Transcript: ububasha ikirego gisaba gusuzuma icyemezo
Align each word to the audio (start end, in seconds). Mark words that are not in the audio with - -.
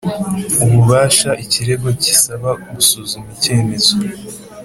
ububasha 0.63 1.29
ikirego 1.43 1.87
gisaba 2.03 2.49
gusuzuma 2.75 3.29
icyemezo 3.35 3.93